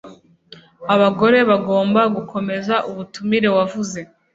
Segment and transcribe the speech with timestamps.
[0.93, 3.99] abagore bagomba gukomeza ubutumire wavuze